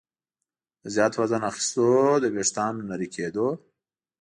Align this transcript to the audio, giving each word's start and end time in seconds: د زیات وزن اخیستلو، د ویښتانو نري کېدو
د 0.83 0.85
زیات 0.95 1.13
وزن 1.19 1.41
اخیستلو، 1.51 1.95
د 2.23 2.25
ویښتانو 2.35 2.81
نري 2.89 3.07
کېدو 3.15 3.47